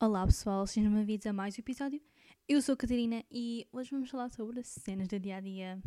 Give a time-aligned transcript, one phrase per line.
[0.00, 2.00] Olá pessoal, sejam bem-vindos a mais um episódio.
[2.48, 5.82] Eu sou a Catarina e hoje vamos falar sobre cenas do dia a dia.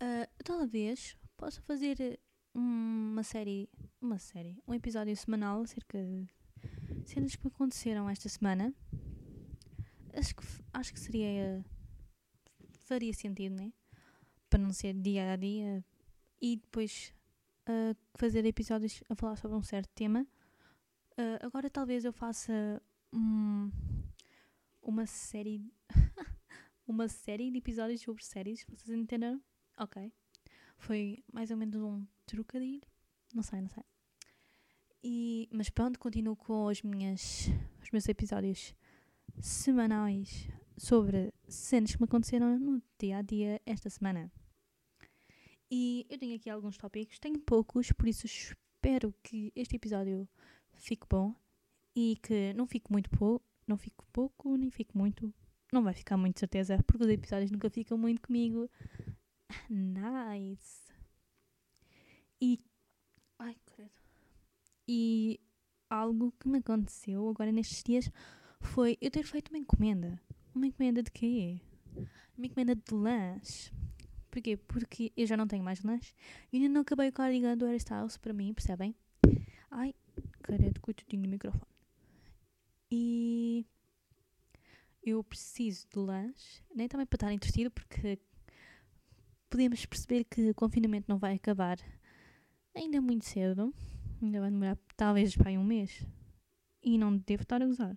[0.00, 2.18] Ah, talvez possa fazer
[2.54, 3.68] uma série,
[4.00, 6.26] uma série, um episódio semanal acerca de
[7.04, 8.74] cenas que me aconteceram esta semana.
[10.12, 10.42] Acho que,
[10.72, 11.64] acho que seria.
[12.80, 13.72] faria sentido, né?
[14.48, 15.84] Para não ser dia a dia
[16.40, 17.12] e depois
[17.66, 20.26] ah, fazer episódios a falar sobre um certo tema.
[21.16, 22.80] Ah, agora talvez eu faça
[23.12, 23.70] um-
[24.82, 25.72] uma série
[26.86, 29.42] uma série de episódios sobre séries, vocês entenderam?
[29.78, 30.12] Ok.
[30.78, 32.80] Foi mais ou menos um trocadilho.
[33.34, 33.82] Não sei, não sei.
[35.08, 37.48] E, mas pronto, continuo com as minhas,
[37.80, 38.74] os meus episódios
[39.40, 44.32] semanais sobre cenas que me aconteceram no dia a dia esta semana.
[45.70, 50.28] E eu tenho aqui alguns tópicos, tenho poucos, por isso espero que este episódio
[50.74, 51.32] fique bom
[51.94, 55.32] e que não fique muito pouco, não fique pouco, nem fique muito.
[55.72, 58.68] Não vai ficar muito, certeza, porque os episódios nunca ficam muito comigo.
[59.70, 60.92] Nice.
[62.40, 62.58] E.
[63.38, 63.56] Ai.
[64.88, 65.40] E
[65.90, 68.10] algo que me aconteceu agora nestes dias
[68.60, 70.20] foi eu ter feito uma encomenda.
[70.54, 71.60] Uma encomenda de quê?
[72.36, 73.72] Uma encomenda de lanche.
[74.30, 74.56] Porquê?
[74.56, 76.14] Porque eu já não tenho mais lanche
[76.52, 78.94] e ainda não acabei o cardigan do Hairstyles para mim, percebem?
[79.70, 79.94] Ai,
[80.42, 81.64] credo, coitadinho do microfone.
[82.90, 83.66] E
[85.02, 88.18] eu preciso de lanche, nem também para estar entretido, porque
[89.48, 91.78] podemos perceber que o confinamento não vai acabar
[92.74, 93.74] ainda muito cedo.
[94.22, 96.04] Ainda vai demorar talvez para um mês.
[96.82, 97.96] E não devo estar a usar.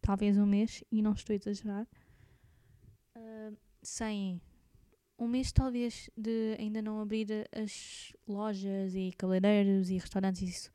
[0.00, 1.88] Talvez um mês, e não estou a exagerar.
[3.14, 3.52] Ah,
[3.82, 4.40] sem
[5.18, 10.72] um mês talvez de ainda não abrir as lojas e cabeleireiros e restaurantes e isso.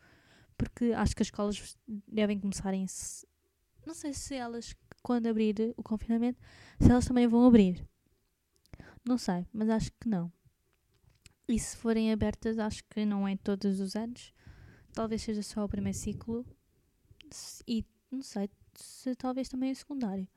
[0.58, 1.78] Porque acho que as escolas
[2.08, 2.86] devem começar em...
[3.86, 6.40] Não sei se elas, quando abrir o confinamento,
[6.80, 7.88] se elas também vão abrir.
[9.08, 10.32] Não sei, mas acho que não.
[11.48, 14.34] E se forem abertas, acho que não é todos os anos.
[14.94, 16.46] Talvez seja só o primeiro ciclo.
[17.68, 20.28] E não sei se talvez também o secundário.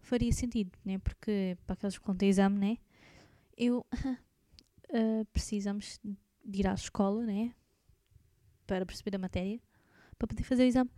[0.00, 0.98] Faria sentido, né?
[0.98, 2.78] Porque para aqueles que ter exame, né?
[3.56, 4.18] Eu ah,
[5.32, 6.00] precisamos
[6.44, 7.54] de ir à escola, né?
[8.66, 9.60] Para perceber a matéria,
[10.18, 10.90] para poder fazer o exame.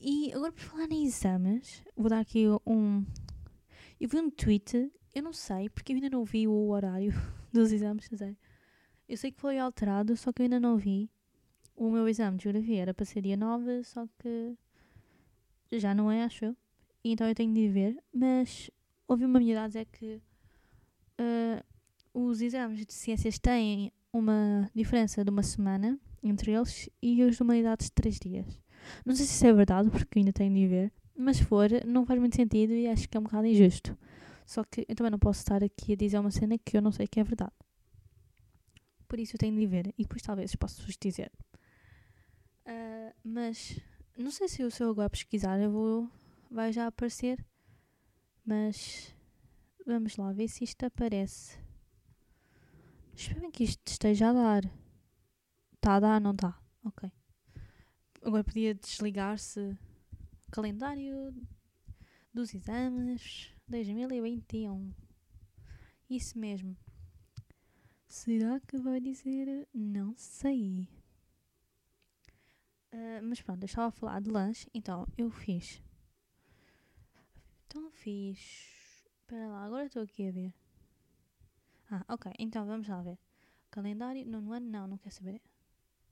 [0.00, 3.04] E agora, por falar em exames, vou dar aqui um.
[4.00, 7.12] Eu vi um tweet, eu não sei, porque eu ainda não vi o horário
[7.52, 8.36] dos exames, sério.
[9.08, 11.10] Eu sei que foi alterado, só que eu ainda não vi.
[11.76, 14.54] O meu exame de geografia era para ser dia 9, só que
[15.72, 16.56] já não é, acho eu.
[17.04, 17.96] Então eu tenho de ver.
[18.12, 18.70] Mas
[19.08, 20.20] ouvi uma minha idade dizer que
[21.18, 21.64] ah,
[22.14, 27.42] os exames de ciências têm uma diferença de uma semana entre eles e os de
[27.42, 28.60] humanidades de 3 dias.
[29.04, 30.92] Não sei se isso é verdade, porque ainda tenho de ver.
[31.16, 33.96] Mas se for, não faz muito sentido e acho que é um bocado injusto.
[34.46, 36.90] Só que eu também não posso estar aqui a dizer uma cena que eu não
[36.90, 37.52] sei que é verdade.
[39.06, 41.30] Por isso eu tenho de ver e depois talvez possa vos dizer.
[42.72, 43.80] Ah, mas
[44.16, 46.08] não sei se eu, se eu agora pesquisar eu vou,
[46.48, 47.44] vai já aparecer.
[48.46, 49.12] Mas
[49.84, 51.58] vamos lá ver se isto aparece.
[53.12, 54.64] Espero que isto esteja a dar.
[55.74, 56.56] Está a dar, não está?
[56.84, 57.10] Ok.
[58.22, 59.76] Agora podia desligar-se
[60.52, 61.34] calendário
[62.32, 64.94] dos exames 2021.
[66.08, 66.76] Isso mesmo.
[68.06, 69.66] Será que vai dizer?
[69.74, 70.88] Não sei.
[72.92, 74.68] Ah, mas pronto, eu estava a falar de lanche.
[74.74, 75.82] Então, eu fiz.
[77.66, 78.38] Então, fiz.
[79.20, 80.54] Espera lá, agora estou aqui a ver.
[81.90, 82.32] Ah, ok.
[82.38, 83.18] Então, vamos lá ver.
[83.70, 85.40] Calendário, nono ano, não, não quer saber.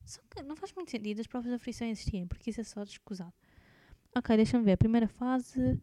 [0.05, 2.85] Só que não faz muito sentido as provas da frição existirem, porque isso é só
[2.85, 3.35] descusado.
[4.17, 4.77] Ok, deixa-me ver.
[4.77, 5.79] Primeira fase.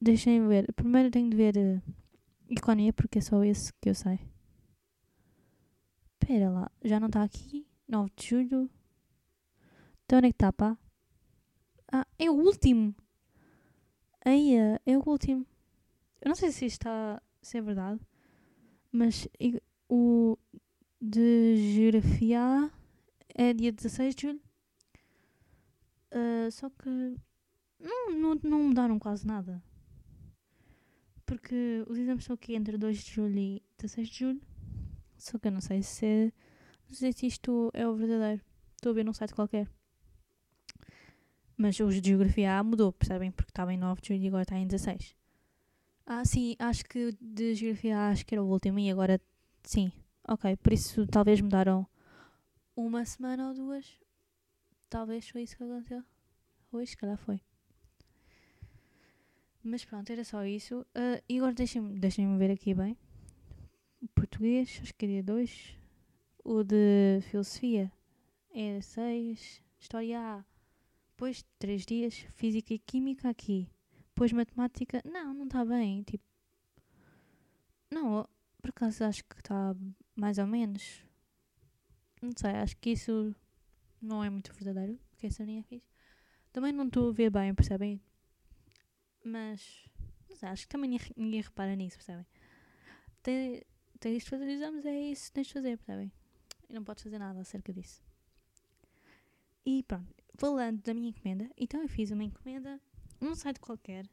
[0.00, 0.72] Deixem-me ver.
[0.72, 1.82] Primeiro tenho de ver
[2.48, 4.20] economia, porque é só esse que eu sei.
[6.22, 7.66] Espera lá, já não está aqui?
[7.88, 8.70] 9 de julho.
[10.06, 10.78] Então onde é que está, pá?
[11.92, 12.94] Ah, é o último!
[14.24, 15.44] Aí, é o último.
[16.20, 17.20] Eu não sei se isto está.
[17.42, 18.00] se é verdade.
[18.92, 19.28] Mas
[19.88, 20.38] o
[21.00, 22.70] de geografia
[23.34, 24.40] é dia 16 de julho.
[26.12, 26.88] Ah, só que
[27.80, 29.60] não, não, não mudaram quase nada.
[31.24, 34.40] Porque os exames estão aqui entre 2 de julho e 16 de julho.
[35.18, 36.32] Só que eu não sei se é-
[37.12, 38.40] se isto é o verdadeiro.
[38.76, 39.68] Estou a ver num site qualquer.
[41.56, 43.30] Mas os de Geografia A mudou, percebem?
[43.30, 45.16] Porque estava em 9 de julho e agora está em 16.
[46.04, 49.20] Ah, sim, acho que de Geografia A acho que era o último e agora
[49.62, 49.90] sim.
[50.28, 51.86] Ok, por isso talvez mudaram
[52.76, 53.98] uma semana ou duas.
[54.90, 56.04] Talvez foi isso que aconteceu.
[56.70, 57.40] Hoje, se calhar foi.
[59.64, 60.86] Mas pronto, era só isso.
[60.94, 62.96] Ah, e agora deixem-me deixem ver aqui bem.
[64.00, 65.76] O português, acho que é dia 2.
[66.44, 67.90] O de filosofia
[68.54, 69.62] é 6.
[69.80, 70.55] História A.
[71.16, 72.14] Depois 3 dias.
[72.34, 73.70] Física e química aqui.
[74.08, 75.00] Depois matemática.
[75.02, 76.02] Não, não está bem.
[76.02, 76.22] Tipo.
[77.90, 78.28] Não,
[78.60, 79.74] por acaso acho que está
[80.14, 81.02] mais ou menos.
[82.20, 83.34] Não sei, acho que isso
[84.00, 85.00] não é muito verdadeiro.
[85.08, 85.88] Porque essa é fixe.
[86.52, 87.98] Também não estou a ver bem, percebem?
[89.24, 89.88] Mas.
[90.28, 92.26] Não sei, acho que também ninguém, ninguém repara nisso, percebem?
[93.22, 93.62] Tem,
[93.98, 96.12] tens de fazer exames, é isso que tens de fazer, percebem?
[96.68, 98.02] E não podes fazer nada acerca disso.
[99.64, 102.80] E pronto, falando da minha encomenda, então eu fiz uma encomenda
[103.20, 104.08] num site qualquer.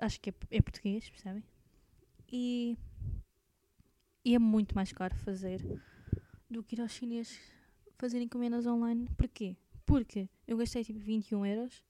[0.00, 1.44] Acho que é, é português, percebem?
[2.30, 2.76] E,
[4.24, 5.60] e é muito mais caro fazer
[6.50, 7.38] do que ir aos chineses
[7.96, 9.08] fazer encomendas online.
[9.16, 9.56] Porquê?
[9.84, 11.82] Porque eu gastei tipo 21 euros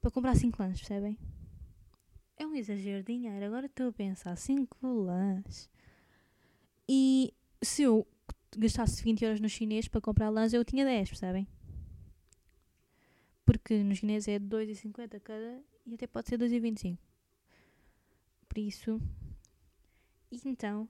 [0.00, 1.18] para comprar 5 lãs, percebem?
[2.36, 3.44] É um exagero de dinheiro.
[3.46, 5.70] Agora estou a pensar, 5 lãs.
[6.88, 7.32] E
[7.62, 8.06] se eu
[8.58, 11.46] gastasse 20 euros no chinês para comprar lãs, eu tinha 10, percebem?
[13.44, 16.98] Porque no chinês é 2,50 cada e até pode ser 2,25.
[18.48, 19.00] Por isso.
[20.30, 20.88] E então,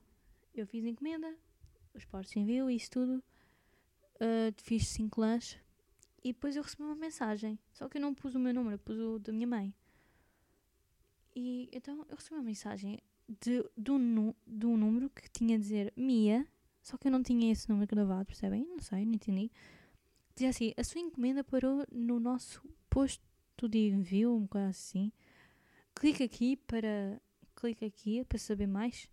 [0.55, 1.35] eu fiz encomenda,
[1.95, 3.23] os portos enviam isso tudo.
[4.17, 5.59] Uh, fiz 5 lãs
[6.23, 7.59] e depois eu recebi uma mensagem.
[7.73, 9.75] Só que eu não pus o meu número, pus o da minha mãe.
[11.35, 15.59] E então eu recebi uma mensagem de, de, um, de um número que tinha a
[15.59, 16.47] dizer Mia,
[16.85, 18.67] só que eu não tinha esse número gravado, percebem?
[18.67, 19.51] Não sei, não entendi.
[20.35, 23.25] Dizia assim: a sua encomenda parou no nosso posto
[23.67, 25.11] de envio, uma coisa assim.
[25.95, 27.19] Clica aqui para.
[27.57, 29.09] Clica aqui para saber mais.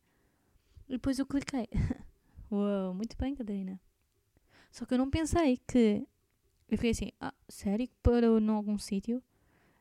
[0.90, 1.70] E depois eu cliquei.
[2.52, 3.80] Uau, muito bem, Catarina.
[4.70, 6.06] Só que eu não pensei que.
[6.68, 9.24] Eu fiquei assim, ah, sério que parou em algum sítio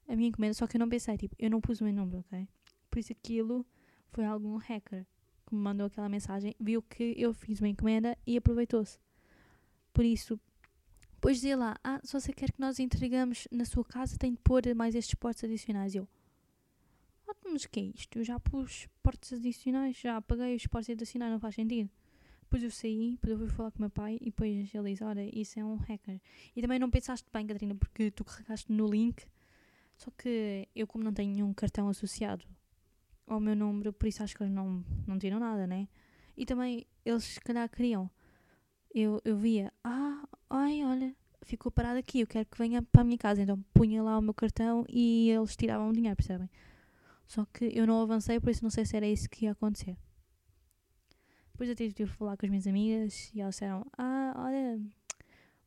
[0.07, 0.55] a minha encomenda?
[0.55, 2.49] Só que eu não pensei, tipo, eu não pus o meu número, ok?
[2.89, 3.67] Por isso aquilo
[4.11, 5.05] foi algum hacker
[5.51, 8.99] que me mandou aquela mensagem, viu que eu fiz uma encomenda e aproveitou-se.
[9.93, 10.41] Por isso,
[11.15, 14.39] depois dizia lá, ah, se você quer que nós entregamos na sua casa, tem de
[14.39, 15.95] pôr mais estes portos adicionais.
[15.95, 16.09] Eu,
[17.29, 18.19] ah, mas o que é isto?
[18.19, 21.91] Eu já pus portos adicionais, já paguei os portos adicionais, não faz sentido.
[22.43, 25.05] Depois eu saí, depois eu fui falar com o meu pai e depois ele disse,
[25.05, 26.21] olha, isso é um hacker.
[26.55, 29.25] E também não pensaste bem, Catarina, porque tu carregaste no link,
[29.97, 32.45] só que eu como não tenho nenhum cartão associado
[33.33, 35.89] ao meu número, por isso acho que eles não, não tiram nada, né?
[36.37, 38.11] E também eles se calhar queriam.
[38.93, 43.05] Eu, eu via, ah, ai, olha, ficou parado aqui, eu quero que venha para a
[43.05, 43.43] minha casa.
[43.43, 46.51] Então punha lá o meu cartão e eles tiravam o dinheiro, percebem?
[47.27, 49.97] Só que eu não avancei, por isso não sei se era isso que ia acontecer.
[51.53, 54.81] Depois eu tive de falar com as minhas amigas e elas disseram: Ah, olha,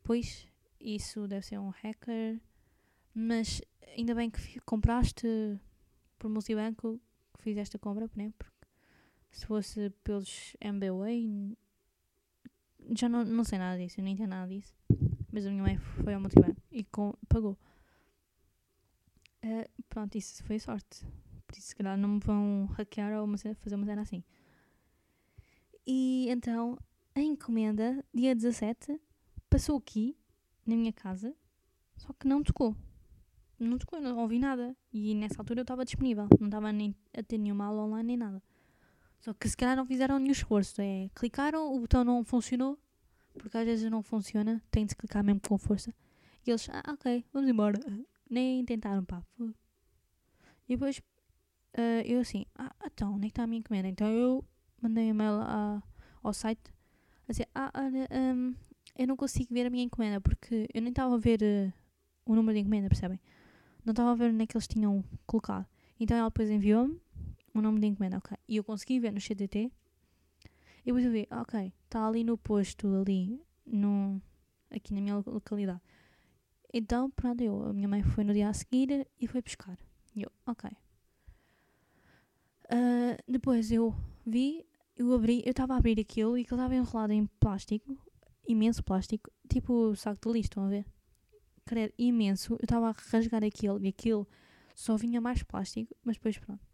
[0.04, 0.48] pois
[0.82, 2.42] isso deve ser um hacker,
[3.14, 3.62] mas
[3.98, 5.28] ainda bem que compraste
[6.20, 7.00] por multibanco,
[7.44, 8.32] que fizeste a compra, né?
[8.38, 8.68] Porque
[9.32, 11.58] se fosse pelos MBWay,
[12.96, 14.74] já não, não sei nada disso, eu não entendo nada disso.
[15.32, 17.58] Mas a minha mãe foi ao multibanco e com, pagou.
[19.44, 21.06] Uh, pronto, isso foi sorte.
[21.46, 24.24] Por isso, se calhar, não me vão hackear ou fazer uma cena assim.
[25.86, 26.78] E então,
[27.14, 29.00] a encomenda, dia 17,
[29.50, 30.18] passou aqui,
[30.66, 31.36] na minha casa,
[31.98, 32.74] só que não tocou.
[33.64, 34.76] Não não ouvi nada.
[34.92, 38.18] E nessa altura eu estava disponível, não estava nem a ter nenhuma aula online nem
[38.18, 38.42] nada.
[39.20, 40.82] Só que se calhar não fizeram nenhum esforço.
[40.82, 42.78] É, clicaram, o botão não funcionou,
[43.38, 45.94] porque às vezes não funciona, tem de clicar mesmo com força.
[46.46, 47.80] E eles, ah, ok, vamos embora.
[48.30, 49.24] Nem tentaram, pá.
[50.68, 53.88] E depois uh, eu assim, ah, então, onde é que está a minha encomenda?
[53.88, 54.44] Então eu
[54.82, 55.40] mandei um e-mail
[56.22, 56.74] ao site
[57.28, 58.56] a dizer, ah, olha, um,
[58.98, 61.74] eu não consigo ver a minha encomenda porque eu nem estava a ver uh,
[62.26, 63.20] o número de encomenda, percebem?
[63.86, 65.66] Não estava a ver onde é que eles tinham colocado.
[66.00, 67.00] Então ela depois enviou-me
[67.54, 68.38] o nome de encomenda, ok.
[68.48, 69.72] E eu consegui ver no CTT.
[70.86, 74.22] E depois eu vi, ok, está ali no posto, ali, no,
[74.70, 75.82] aqui na minha localidade.
[76.74, 79.78] Então, pronto, eu, a minha mãe foi no dia a seguir e foi buscar.
[80.16, 80.70] E eu, ok.
[82.66, 87.14] Uh, depois eu vi eu abri, eu estava a abrir aquilo e aquilo estava enrolado
[87.14, 87.98] em plástico,
[88.48, 90.86] imenso plástico, tipo saco de lixo, estão a ver?
[91.66, 92.54] Credo, imenso.
[92.54, 94.28] Eu estava a rasgar aquilo e aquilo
[94.76, 96.66] só vinha mais plástico, mas depois pronto.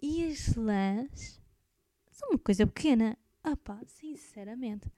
[0.00, 1.40] E as lãs
[2.10, 3.16] são uma coisa pequena.
[3.42, 3.56] Ah
[3.86, 4.90] sinceramente.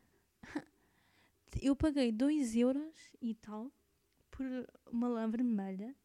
[1.61, 3.73] Eu paguei 2 euros e tal
[4.31, 4.47] por
[4.93, 5.97] uma lã vermelha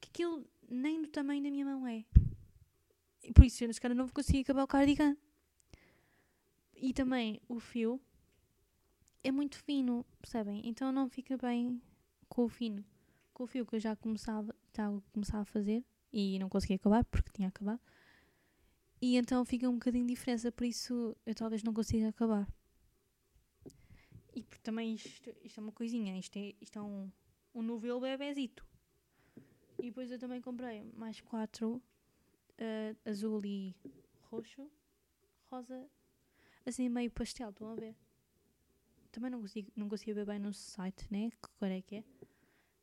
[0.00, 2.04] que aquilo nem do tamanho da minha mão é.
[3.22, 5.16] E por isso, eu, se calhar, não consegui acabar o cardigan.
[6.74, 8.00] E também o fio
[9.22, 10.62] é muito fino, percebem?
[10.64, 11.80] Então não fica bem
[12.32, 12.82] com o fino.
[13.34, 17.04] Com o fio que eu já começava, já começava a fazer e não consegui acabar
[17.04, 17.80] porque tinha acabado.
[19.02, 22.48] E então fica um bocadinho de diferença, por isso eu talvez não consiga acabar.
[24.34, 27.10] E também isto, isto é uma coisinha, isto é, isto é um,
[27.54, 28.66] um novelo bebezito.
[29.78, 31.82] E depois eu também comprei mais quatro,
[32.56, 33.76] eh, azul e
[34.30, 34.70] roxo,
[35.50, 35.86] rosa,
[36.64, 37.94] assim meio pastel, estão a ver?
[39.12, 41.30] Também não consigo, não consigo ver bem no site, né?
[41.30, 42.04] Que cor é que é.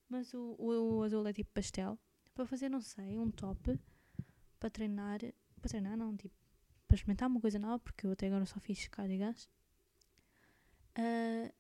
[0.08, 1.98] Mas o, o, o azul é tipo pastel.
[2.34, 3.80] Para fazer, não sei, um top.
[4.60, 5.20] Para treinar.
[5.60, 6.36] Para treinar, não, tipo.
[6.88, 9.50] Para experimentar uma coisa nova, porque eu até agora só fiz cardigans.
[10.96, 11.52] Ah,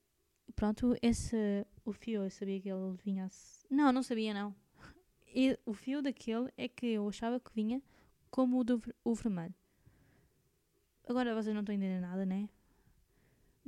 [0.55, 1.35] pronto, esse.
[1.83, 3.27] O fio, eu sabia que ele vinha.
[3.69, 4.55] Não, não sabia, não.
[5.33, 7.81] E o fio daquele é que eu achava que vinha
[8.29, 9.53] como o do o vermelho.
[11.07, 12.49] Agora vocês não estão a entender nada, né?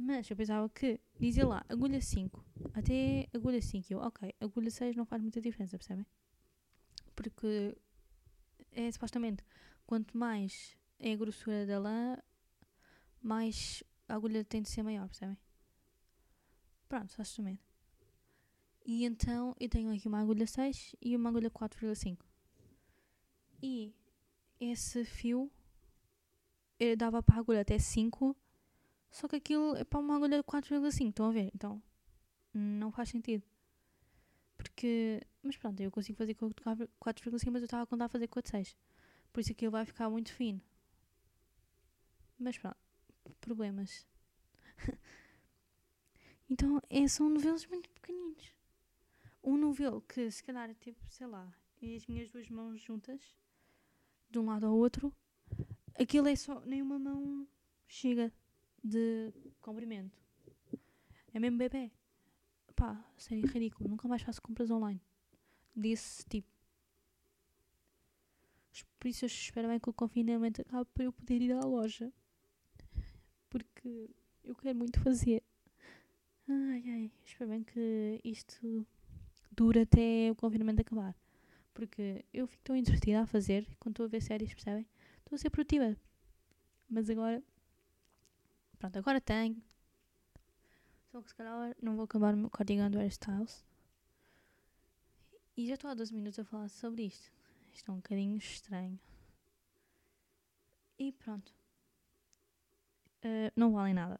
[0.03, 2.43] Mas eu pensava que dizia lá agulha 5
[2.73, 3.93] até agulha 5.
[3.93, 6.07] Eu, ok, agulha 6 não faz muita diferença, percebem?
[7.15, 7.77] Porque
[8.71, 9.43] é supostamente
[9.85, 12.17] quanto mais é a grossura da lã,
[13.21, 15.37] mais a agulha tem de ser maior, percebem?
[16.89, 17.63] Pronto, supostamente.
[18.83, 22.25] E então eu tenho aqui uma agulha 6 e uma agulha 4,5.
[23.61, 23.93] E
[24.59, 25.51] esse fio
[26.79, 28.35] eu dava para a agulha até 5,
[29.11, 31.51] só que aquilo é para uma agulha 4,5, estão a ver?
[31.53, 31.81] Então
[32.53, 33.43] não faz sentido.
[34.55, 38.09] Porque, mas pronto, eu consigo fazer com a 4,5, mas eu estava a contar a
[38.09, 38.77] fazer com a de 6.
[39.33, 40.61] Por isso aquilo vai ficar muito fino.
[42.39, 42.77] Mas pronto,
[43.39, 44.07] problemas.
[46.49, 48.53] então é, são novelos muito pequeninos.
[49.43, 51.51] Um novelo que se calhar é tipo, sei lá,
[51.81, 53.35] e as minhas duas mãos juntas,
[54.29, 55.13] de um lado ao outro,
[55.99, 57.47] aquilo é só, nem uma mão
[57.87, 58.31] chega
[58.83, 60.17] de comprimento.
[61.33, 61.91] É mesmo bebê.
[62.75, 63.89] Pá, sério, ridículo.
[63.89, 65.01] Nunca mais faço compras online.
[65.75, 66.49] Desse tipo.
[68.99, 72.11] Por isso eu espero bem que o confinamento acabe para eu poder ir à loja.
[73.49, 74.09] Porque
[74.43, 75.43] eu quero muito fazer.
[76.47, 77.11] Ai, ai.
[77.25, 78.85] Espero bem que isto
[79.51, 81.15] dure até o confinamento acabar.
[81.73, 84.85] Porque eu fico tão entretida a fazer quando estou a ver séries, percebem?
[85.19, 85.95] Estou a ser produtiva.
[86.89, 87.41] Mas agora.
[88.81, 89.61] Pronto, agora tenho.
[91.11, 93.63] Só que se calhar não vou acabar o meu cardigan do Hairstyles.
[95.55, 97.31] E já estou há 12 minutos a falar sobre isto.
[97.71, 98.99] Isto é um bocadinho estranho.
[100.97, 101.53] E pronto.
[103.23, 104.19] Uh, não valem nada.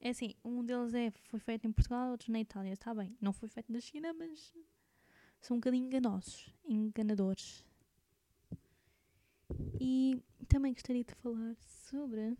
[0.00, 2.72] É assim, um deles é, foi feito em Portugal, outro na Itália.
[2.72, 3.14] Está bem.
[3.20, 4.54] Não foi feito na China, mas
[5.38, 6.50] são um bocadinho enganosos.
[6.64, 7.62] Enganadores.
[9.78, 10.18] E
[10.48, 12.38] também gostaria de falar sobre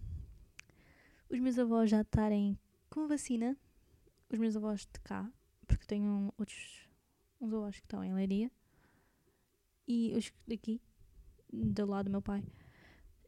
[1.28, 3.56] os meus avós já estarem com vacina.
[4.30, 5.30] Os meus avós de cá,
[5.66, 6.88] porque tenho outros
[7.40, 8.50] uns avós que estão em Leiria.
[9.86, 10.80] E os daqui,
[11.52, 12.42] do lado do meu pai,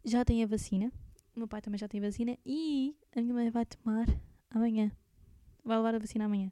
[0.04, 0.92] já têm a vacina.
[1.34, 2.36] O meu pai também já tem vacina.
[2.44, 4.06] E a minha mãe vai tomar
[4.50, 4.90] amanhã.
[5.64, 6.50] Vai levar a vacina amanhã.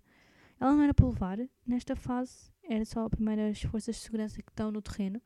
[0.60, 1.38] Ela não era para levar.
[1.66, 5.20] Nesta fase, era só as primeiras forças de segurança que estão no terreno.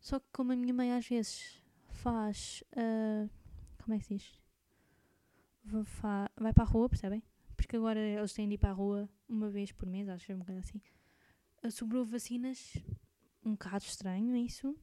[0.00, 2.64] Só que como a minha mãe às vezes faz.
[2.76, 3.28] ah,
[3.82, 4.47] como é que se diz?
[6.36, 7.22] Vai para a rua, percebem?
[7.56, 10.32] Porque agora eles têm de ir para a rua uma vez por mês, acho que
[10.32, 10.80] é um bocado assim.
[11.62, 12.76] Ah, Sobrou vacinas,
[13.44, 14.76] um bocado estranho isso.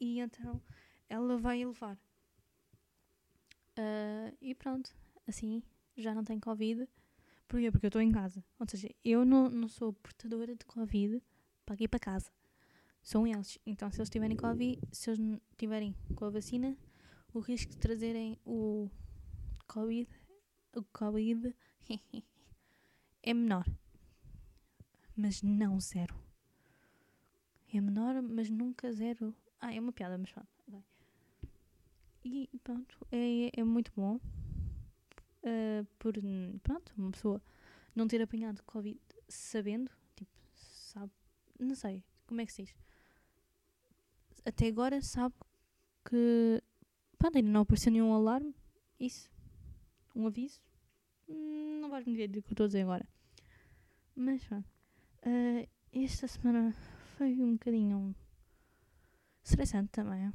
[0.00, 0.60] E então
[1.08, 1.98] ela vai levar.
[3.76, 4.94] Ah, e pronto,
[5.26, 5.62] assim
[5.96, 6.88] já não tenho Covid.
[7.48, 7.70] Porquê?
[7.70, 8.44] Porque eu estou em casa.
[8.58, 11.22] Ou seja, eu não, não sou portadora de Covid
[11.64, 12.30] para ir para casa.
[13.02, 13.58] São eles.
[13.64, 16.76] Então, se eles tiverem Covid, se eles tiverem com a vacina,
[17.32, 18.90] o risco de trazerem o
[19.66, 20.08] Covid,
[20.74, 21.54] o Covid
[23.22, 23.66] é menor.
[25.16, 26.14] Mas não zero.
[27.72, 29.34] É menor, mas nunca zero.
[29.60, 30.48] Ah, é uma piada, mas pronto.
[32.24, 34.18] E pronto, é, é muito bom.
[35.44, 36.14] ah, por,
[36.62, 37.40] pronto, uma pessoa
[37.94, 41.12] não ter apanhado Covid sabendo, tipo, sabe,
[41.58, 42.74] não sei, como é que se diz?
[44.44, 45.34] Até agora sabe
[46.04, 46.62] que,
[47.18, 48.54] pronto, ainda não apareceu nenhum alarme,
[48.98, 49.30] isso,
[50.16, 50.60] um aviso,
[51.28, 53.06] Hum, não vais me dizer o que eu estou a dizer agora.
[54.14, 54.68] Mas pronto,
[55.22, 56.72] ah, esta semana
[57.16, 58.14] foi um bocadinho
[59.44, 60.32] estressante também.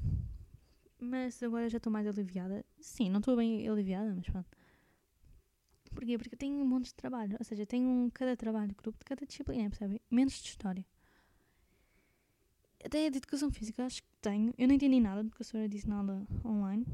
[0.99, 2.65] Mas agora já estou mais aliviada.
[2.79, 4.49] Sim, não estou bem aliviada, mas pronto.
[5.93, 6.17] Porquê?
[6.17, 7.35] Porque eu tenho um monte de trabalho.
[7.39, 9.99] Ou seja, tenho um, cada trabalho, grupo de cada disciplina, percebem?
[10.09, 10.85] Menos de história.
[12.83, 14.53] Até de educação física, acho que tenho.
[14.57, 16.85] Eu não entendi nada, a professora disse nada online.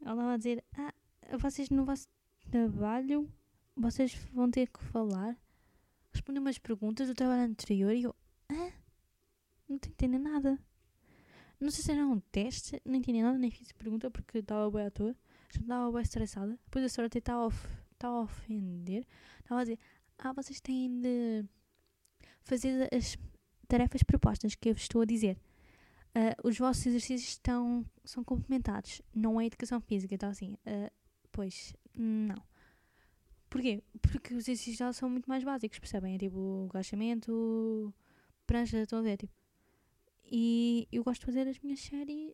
[0.00, 0.94] Ela estava a dizer: Ah,
[1.38, 2.06] vocês no vosso
[2.50, 3.28] trabalho,
[3.76, 5.36] vocês vão ter que falar,
[6.12, 7.92] responder umas perguntas do trabalho anterior.
[7.94, 8.14] E eu:
[8.48, 8.72] Ah,
[9.68, 10.58] não estou entendendo nada.
[11.60, 14.86] Não sei se era um teste, não entendi nada, nem fiz pergunta porque estava bem
[14.86, 15.16] à toa.
[15.50, 16.58] Já estava bem estressada.
[16.64, 19.06] Depois a senhora estava a of- estava a ofender.
[19.40, 19.78] Estava a dizer:
[20.18, 21.44] Ah, vocês têm de
[22.40, 23.16] fazer as
[23.68, 25.38] tarefas propostas que eu estou a dizer.
[26.14, 30.14] Ah, os vossos exercícios estão, são complementares, não é educação física.
[30.14, 30.90] Então, assim, ah,
[31.32, 32.36] pois, não.
[33.50, 33.82] Porquê?
[34.00, 36.14] Porque os exercícios são muito mais básicos, percebem?
[36.14, 37.92] É tipo agachamento,
[38.46, 39.18] prancha, a ver?
[39.18, 39.32] Tipo.
[40.24, 42.32] E eu gosto de fazer as minhas séries,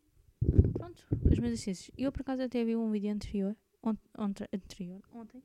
[0.73, 1.90] pronto, os meus exercícios.
[1.99, 3.99] Eu, por acaso, até vi um vídeo anterior, ont,
[4.52, 5.43] anterior ontem,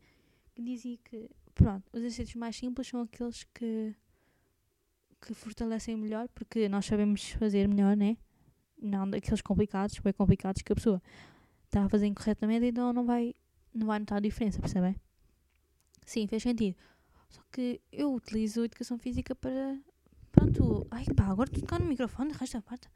[0.54, 3.96] que dizia que, pronto, os exercícios mais simples são aqueles que
[5.26, 8.18] que fortalecem melhor, porque nós sabemos fazer melhor, né?
[8.82, 11.02] Não daqueles complicados, bem complicados, que a pessoa
[11.66, 13.34] está a fazer incorretamente, então não vai,
[13.74, 14.96] não vai notar a diferença, percebem?
[16.06, 16.78] Sim, fez sentido.
[17.30, 19.80] Só que eu utilizo educação física para.
[20.32, 20.88] Pronto.
[20.92, 22.88] Ai pá, agora tu tocar no microfone, resta a parte.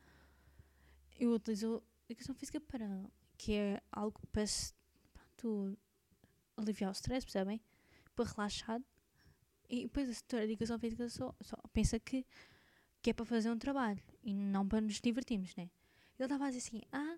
[1.19, 2.87] Eu utilizo educação física para.
[3.37, 4.43] que é algo para.
[5.13, 5.77] Pronto.
[6.57, 7.61] aliviar o stress, percebem?
[8.15, 8.81] Para relaxar.
[9.69, 12.25] E depois a setora de educação física só, só pensa que,
[13.01, 15.69] que é para fazer um trabalho e não para nos divertirmos, né?
[16.17, 17.17] Ele estava a dizer assim: ah,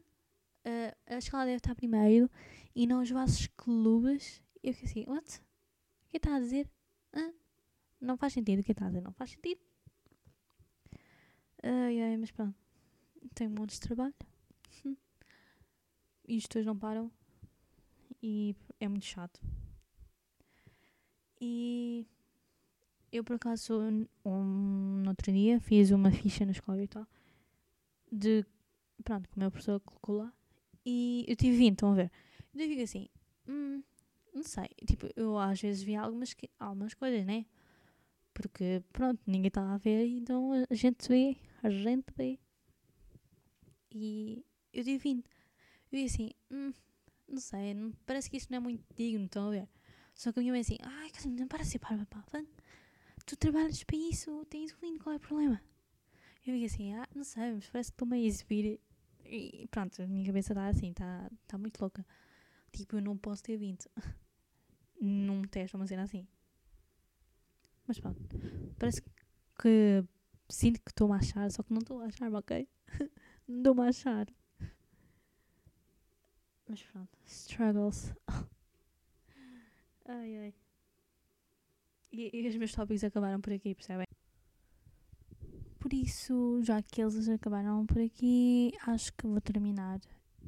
[0.65, 2.29] a, a escola deve estar primeiro
[2.75, 4.41] e não os vossos clubes.
[4.63, 5.37] E eu fiquei assim: what?
[6.05, 6.69] O que está a dizer?
[7.13, 7.33] Ah,
[7.99, 9.61] não faz sentido o que está a dizer, não faz sentido.
[11.61, 12.55] Ai ai, mas pronto,
[13.35, 14.13] tenho um monte de trabalho
[16.27, 17.11] e os dois não param
[18.23, 19.41] e é muito chato.
[21.41, 22.05] E
[23.11, 23.79] eu, por acaso,
[24.25, 27.07] um, no outro dia, fiz uma ficha na escola virtual
[28.11, 28.45] de,
[29.03, 30.33] pronto, que o meu professor colocou lá
[30.85, 32.11] e eu tive 20, estão a ver?
[32.55, 33.07] Eu fico assim,
[33.47, 33.83] hum,
[34.33, 37.45] não sei, tipo, eu às vezes vi algumas, que- algumas coisas, né?
[38.33, 42.39] Porque, pronto, ninguém está a ver, então a gente vê, a gente vê.
[43.91, 45.25] E eu tive 20.
[45.91, 46.71] Eu disse assim, hum,
[47.27, 49.67] não sei, não- parece que isto não é muito digno, estão a ver?
[50.15, 52.07] Só que a minha mãe assim, ai, Catarina, para de ser parva,
[53.25, 55.61] tu trabalhas para isso, tens lindo, qual é o problema?
[56.45, 58.79] Eu digo assim, ah, não sei, mas parece que estou-me a exibir.
[59.31, 62.05] E pronto, a minha cabeça está assim, está tá muito louca.
[62.71, 63.87] Tipo, eu não posso ter 20
[64.99, 66.27] num teste, uma cena assim.
[67.87, 68.19] Mas pronto,
[68.77, 69.01] parece
[69.61, 70.03] que
[70.49, 72.67] sinto que estou-me a achar, só que não estou a achar, ok?
[73.47, 74.27] não estou-me a achar.
[76.67, 78.13] Mas pronto, struggles.
[80.05, 80.53] ai ai.
[82.11, 84.05] E, e os meus tópicos acabaram por aqui, percebem?
[85.79, 90.01] Por isso, já que eles acabaram por aqui, acho que vou terminar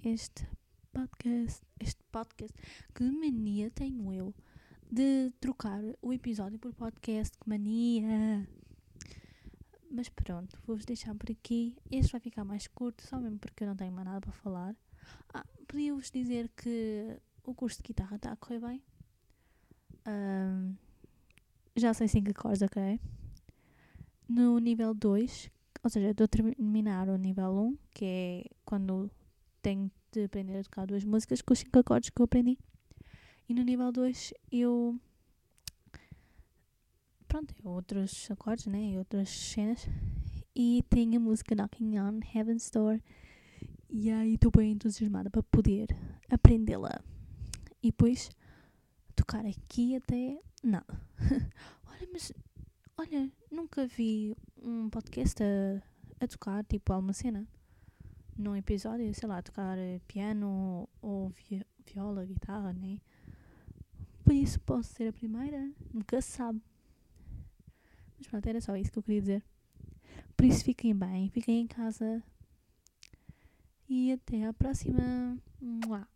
[0.04, 0.46] este
[0.92, 1.66] podcast.
[1.80, 2.54] Este podcast.
[2.94, 4.36] Que mania tenho eu
[4.92, 7.38] de trocar o episódio por podcast?
[7.38, 8.46] Que mania!
[9.90, 11.78] Mas pronto, vou-vos deixar por aqui.
[11.90, 14.76] Este vai ficar mais curto, só mesmo porque eu não tenho mais nada para falar.
[15.34, 18.84] Ah, podia-vos dizer que o curso de guitarra está a correr bem.
[20.06, 20.76] Ahm,
[21.78, 23.00] já sei 5 acordes, ok?
[24.34, 25.52] No nível 2,
[25.84, 29.12] ou seja, estou a terminar o nível 1, que é quando
[29.62, 32.58] tenho de aprender a tocar duas músicas com os 5 acordes que eu aprendi.
[33.50, 34.98] E no nível 2 eu.
[37.28, 38.92] Pronto, outros acordes, né?
[38.92, 39.86] E outras cenas.
[40.56, 43.02] E tenho a música Knocking on Heaven's Door.
[43.90, 45.88] E aí estou bem entusiasmada para poder
[46.30, 47.02] aprendê-la.
[47.84, 48.30] E depois
[49.14, 50.40] tocar aqui até.
[50.64, 50.84] Não.
[51.86, 52.32] olha, mas.
[52.98, 55.82] Olha, nunca vi um podcast a,
[56.24, 57.48] a tocar, tipo, alguma cena.
[58.38, 63.00] Num episódio, sei lá, tocar eh, piano ou vi- viola, guitarra, né?
[64.24, 66.62] Por isso posso ser a primeira, nunca se sabe.
[68.18, 69.44] Mas pronto, era só isso que eu queria dizer.
[70.38, 72.24] Por isso fiquem bem, fiquem em casa.
[73.90, 75.38] E até à próxima.
[75.60, 76.08] Mua.